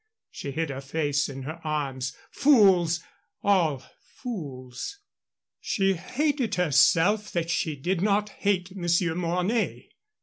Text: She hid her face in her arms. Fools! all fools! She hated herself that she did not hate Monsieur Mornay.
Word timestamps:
She 0.31 0.49
hid 0.49 0.71
her 0.71 0.81
face 0.81 1.29
in 1.29 1.43
her 1.43 1.61
arms. 1.63 2.17
Fools! 2.31 3.03
all 3.43 3.83
fools! 4.15 4.97
She 5.59 5.93
hated 5.93 6.55
herself 6.55 7.31
that 7.33 7.51
she 7.51 7.75
did 7.75 8.01
not 8.01 8.29
hate 8.29 8.75
Monsieur 8.75 9.13
Mornay. 9.13 9.89